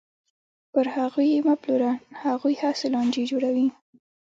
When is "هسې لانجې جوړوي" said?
2.63-3.67